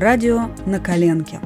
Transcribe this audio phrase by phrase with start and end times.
[0.00, 1.40] Радио на коленке.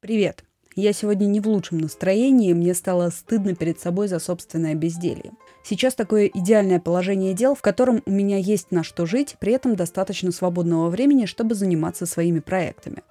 [0.00, 0.42] Привет!
[0.74, 5.32] Я сегодня не в лучшем настроении, мне стало стыдно перед собой за собственное безделье.
[5.64, 9.76] Сейчас такое идеальное положение дел, в котором у меня есть на что жить, при этом
[9.76, 13.02] достаточно свободного времени, чтобы заниматься своими проектами.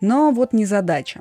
[0.00, 1.20] Но вот не задача.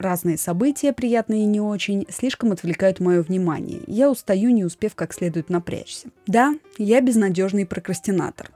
[0.00, 3.82] Разные события, приятные и не очень, слишком отвлекают мое внимание.
[3.86, 6.08] Я устаю, не успев как следует напрячься.
[6.26, 8.50] Да, я безнадежный прокрастинатор.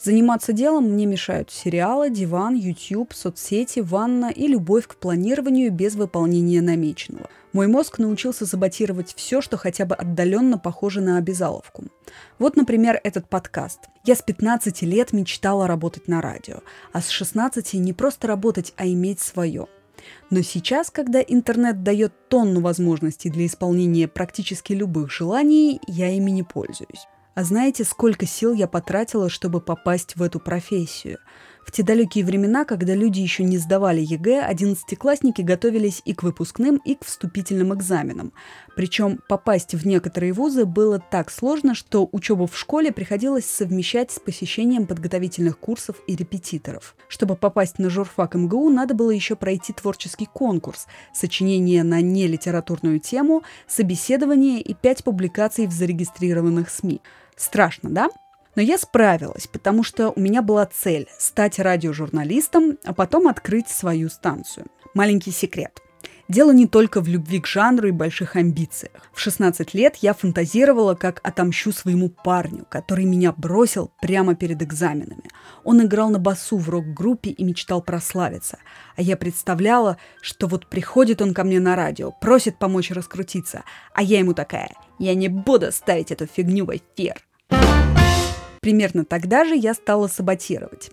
[0.00, 6.60] Заниматься делом мне мешают сериалы, диван, YouTube, соцсети, ванна и любовь к планированию без выполнения
[6.60, 7.28] намеченного.
[7.52, 11.84] Мой мозг научился саботировать все, что хотя бы отдаленно похоже на обязаловку.
[12.38, 13.80] Вот, например, этот подкаст.
[14.04, 16.60] Я с 15 лет мечтала работать на радио,
[16.92, 19.66] а с 16 не просто работать, а иметь свое–
[20.30, 26.42] но сейчас, когда интернет дает тонну возможностей для исполнения практически любых желаний, я ими не
[26.42, 27.06] пользуюсь.
[27.34, 31.18] А знаете, сколько сил я потратила, чтобы попасть в эту профессию?
[31.68, 36.78] В те далекие времена, когда люди еще не сдавали ЕГЭ, одиннадцатиклассники готовились и к выпускным,
[36.78, 38.32] и к вступительным экзаменам.
[38.74, 44.18] Причем попасть в некоторые вузы было так сложно, что учебу в школе приходилось совмещать с
[44.18, 46.96] посещением подготовительных курсов и репетиторов.
[47.06, 53.42] Чтобы попасть на журфак МГУ, надо было еще пройти творческий конкурс, сочинение на нелитературную тему,
[53.66, 57.02] собеседование и пять публикаций в зарегистрированных СМИ.
[57.38, 58.08] Страшно, да?
[58.56, 64.10] Но я справилась, потому что у меня была цель– стать радиожурналистом, а потом открыть свою
[64.10, 64.66] станцию.
[64.94, 65.80] Маленький секрет.
[66.28, 68.92] Дело не только в любви к жанру и больших амбициях.
[69.14, 75.30] В 16 лет я фантазировала, как отомщу своему парню, который меня бросил прямо перед экзаменами.
[75.64, 78.58] Он играл на басу в рок-группе и мечтал прославиться.
[78.96, 83.64] А я представляла, что вот приходит он ко мне на радио, просит помочь раскрутиться,
[83.94, 87.24] а я ему такая «Я не буду ставить эту фигню в эфир».
[88.68, 90.90] Примерно тогда же я стала саботировать.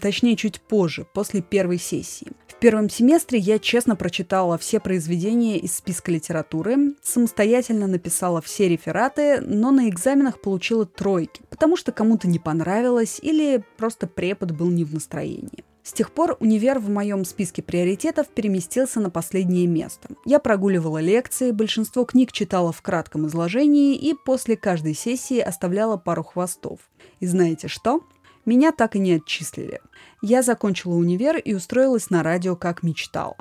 [0.00, 2.28] Точнее, чуть позже, после первой сессии.
[2.46, 9.40] В первом семестре я честно прочитала все произведения из списка литературы, самостоятельно написала все рефераты,
[9.40, 14.84] но на экзаменах получила тройки, потому что кому-то не понравилось или просто препод был не
[14.84, 15.64] в настроении.
[15.86, 20.08] С тех пор универ в моем списке приоритетов переместился на последнее место.
[20.24, 26.24] Я прогуливала лекции, большинство книг читала в кратком изложении и после каждой сессии оставляла пару
[26.24, 26.80] хвостов.
[27.20, 28.00] И знаете что?
[28.44, 29.80] Меня так и не отчислили.
[30.22, 33.36] Я закончила универ и устроилась на радио, как мечтала.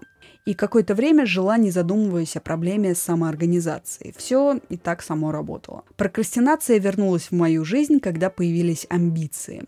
[0.45, 4.13] И какое-то время жила, не задумываясь о проблеме самоорганизации.
[4.15, 5.83] Все и так само работало.
[5.95, 9.63] Прокрастинация вернулась в мою жизнь, когда появились амбиции.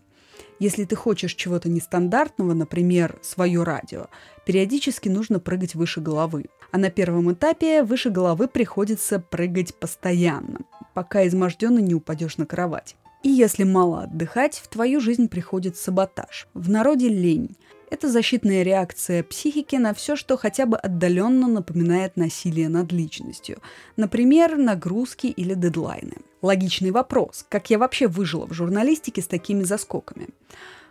[0.58, 4.08] Если ты хочешь чего-то нестандартного, например, свое радио,
[4.44, 6.46] периодически нужно прыгать выше головы.
[6.72, 10.60] А на первом этапе выше головы приходится прыгать постоянно,
[10.94, 12.96] пока изможденно не упадешь на кровать.
[13.22, 16.46] И если мало отдыхать, в твою жизнь приходит саботаж.
[16.54, 17.56] В народе лень.
[17.90, 23.58] Это защитная реакция психики на все, что хотя бы отдаленно напоминает насилие над личностью.
[23.96, 26.16] Например, нагрузки или дедлайны.
[26.42, 27.44] Логичный вопрос.
[27.48, 30.28] Как я вообще выжила в журналистике с такими заскоками?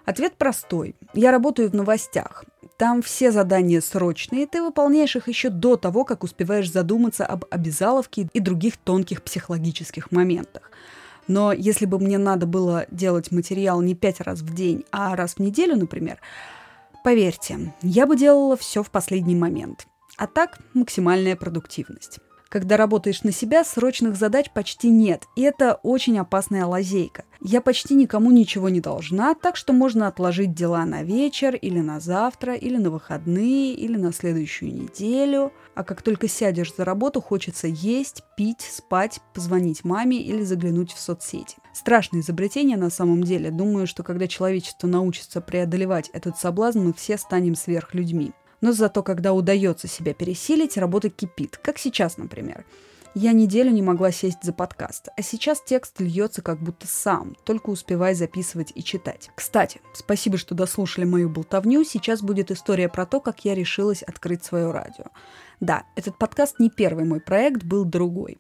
[0.06, 0.96] Ответ простой.
[1.14, 2.46] Я работаю в новостях.
[2.78, 8.30] Там все задания срочные, ты выполняешь их еще до того, как успеваешь задуматься об обязаловке
[8.32, 10.72] и других тонких психологических моментах.
[11.28, 15.34] Но если бы мне надо было делать материал не пять раз в день, а раз
[15.34, 16.20] в неделю, например,
[17.08, 19.88] Поверьте, я бы делала все в последний момент.
[20.18, 22.20] А так максимальная продуктивность.
[22.50, 27.26] Когда работаешь на себя, срочных задач почти нет, и это очень опасная лазейка.
[27.42, 32.00] Я почти никому ничего не должна, так что можно отложить дела на вечер, или на
[32.00, 35.52] завтра, или на выходные, или на следующую неделю.
[35.76, 41.00] А как только сядешь за работу, хочется есть, пить, спать, позвонить маме или заглянуть в
[41.00, 41.58] соцсети.
[41.74, 43.52] Страшное изобретение на самом деле.
[43.52, 48.34] Думаю, что когда человечество научится преодолевать этот соблазн, мы все станем сверхлюдьми.
[48.62, 52.66] Но зато, когда удается себя пересилить, работа кипит, как сейчас, например.
[53.20, 57.72] Я неделю не могла сесть за подкаст, а сейчас текст льется как будто сам, только
[57.72, 59.32] успевай записывать и читать.
[59.34, 64.44] Кстати, спасибо, что дослушали мою болтовню, сейчас будет история про то, как я решилась открыть
[64.44, 65.06] свое радио.
[65.60, 68.38] Да, этот подкаст не первый мой проект, был другой.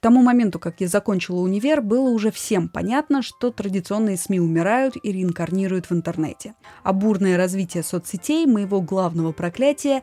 [0.00, 5.12] Тому моменту, как я закончила универ, было уже всем понятно, что традиционные СМИ умирают и
[5.12, 6.54] реинкарнируют в интернете.
[6.82, 10.02] А бурное развитие соцсетей, моего главного проклятия,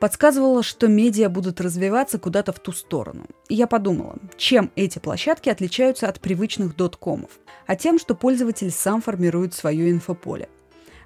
[0.00, 3.26] подсказывало, что медиа будут развиваться куда-то в ту сторону.
[3.48, 7.30] И я подумала, чем эти площадки отличаются от привычных доткомов?
[7.66, 10.48] А тем, что пользователь сам формирует свое инфополе.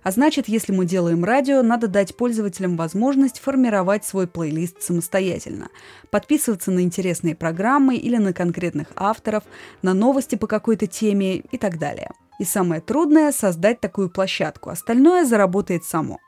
[0.02, 5.68] А значит, если мы делаем радио, надо дать пользователям возможность формировать свой плейлист самостоятельно,
[6.10, 9.44] подписываться на интересные программы или на конкретных авторов,
[9.82, 12.10] на новости по какой-то теме и так далее.
[12.38, 14.70] И самое трудное– создать такую площадку.
[14.70, 16.18] Остальное заработает само.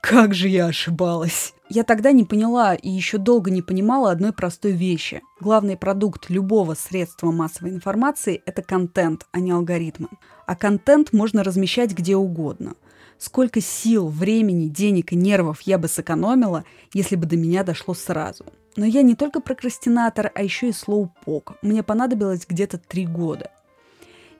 [0.00, 1.53] Как же я ошибалась.
[1.70, 5.22] Я тогда не поняла и еще долго не понимала одной простой вещи.
[5.40, 10.08] Главный продукт любого средства массовой информации– это контент, а не алгоритмы.
[10.46, 12.74] А контент можно размещать где угодно.
[13.16, 18.44] Сколько сил, времени, денег и нервов я бы сэкономила, если бы до меня дошло сразу.
[18.76, 21.54] Но я не только прокрастинатор, а еще и слоупок.
[21.62, 23.50] Мне понадобилось где-то три года–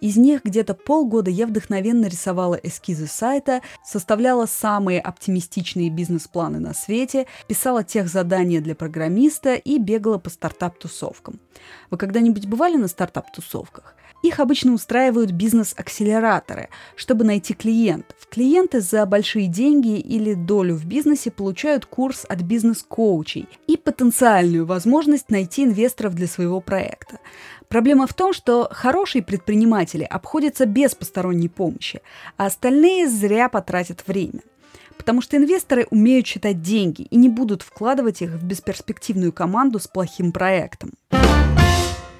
[0.05, 7.27] из них где-то полгода я вдохновенно рисовала эскизы сайта, составляла самые оптимистичные бизнес-планы на свете,
[7.49, 11.41] писала тех задания для программиста и бегала по стартап-тусовкам.
[11.91, 13.95] Вы когда-нибудь бывали на стартап-тусовках?
[14.25, 18.17] Их обычно устраивают бизнес-акселераторы, чтобы найти клиентов.
[18.31, 25.29] Клиенты за большие деньги или долю в бизнесе получают курс от бизнес-коучей и потенциальную возможность
[25.29, 27.19] найти инвесторов для своего проекта.
[27.69, 32.01] Проблема в том, что хорошие предприниматели обходятся без посторонней помощи,
[32.39, 34.41] а остальные зря потратят время.
[34.97, 39.87] Потому что инвесторы умеют считать деньги и не будут вкладывать их в бесперспективную команду с
[39.87, 40.93] плохим проектом.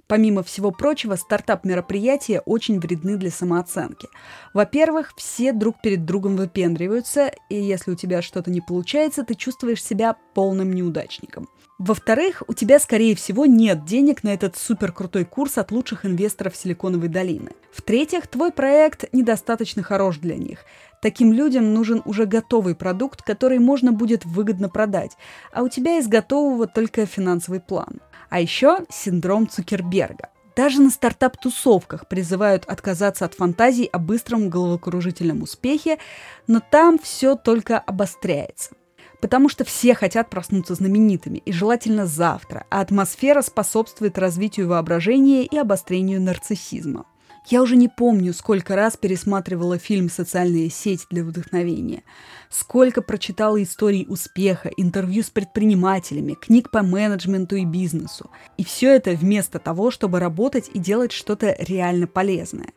[0.07, 4.09] Помимо всего прочего, стартап-мероприятия очень вредны для самооценки.
[4.53, 9.83] Во-первых, все друг перед другом выпендриваются, и если у тебя что-то не получается, ты чувствуешь
[9.83, 11.49] себя полным неудачником.
[11.79, 16.55] Во-вторых, у тебя, скорее всего, нет денег на этот супер крутой курс от лучших инвесторов
[16.55, 17.51] Силиконовой долины.
[17.73, 20.61] В-третьих, твой проект недостаточно хорош для них.
[21.03, 25.17] Таким людям нужен уже готовый продукт, который можно будет выгодно продать,
[25.53, 28.01] а у тебя из готового только финансовый план.
[28.31, 30.29] А еще синдром Цукерберга.
[30.55, 35.99] Даже на стартап-тусовках призывают отказаться от фантазий о быстром головокружительном успехе,
[36.47, 38.71] но там все только обостряется.
[39.21, 45.57] Потому что все хотят проснуться знаменитыми, и желательно завтра, а атмосфера способствует развитию воображения и
[45.57, 47.07] обострению нарциссизма.
[47.47, 52.03] Я уже не помню, сколько раз пересматривала фильм «Социальная сеть» для вдохновения,
[52.49, 58.31] сколько прочитала историй успеха, интервью с предпринимателями, книг по менеджменту и бизнесу.
[58.57, 62.73] И все это вместо того, чтобы работать и делать что-то реально полезное.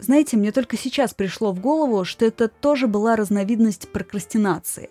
[0.00, 4.90] Знаете, мне только сейчас пришло в голову, что это тоже была разновидность прокрастинации.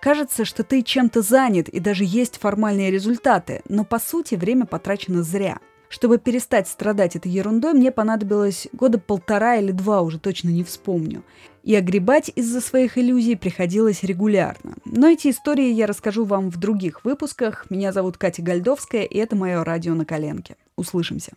[0.00, 5.22] Кажется, что ты чем-то занят и даже есть формальные результаты, но по сути время потрачено
[5.22, 5.58] зря–
[5.88, 11.22] чтобы перестать страдать этой ерундой, мне понадобилось года полтора или два, уже точно не вспомню.
[11.62, 14.74] И огребать из-за своих иллюзий приходилось регулярно.
[14.84, 17.70] Но эти истории я расскажу вам в других выпусках.
[17.70, 20.56] Меня зовут Катя Гальдовская, и это мое радио на коленке.
[20.76, 21.32] Услышимся.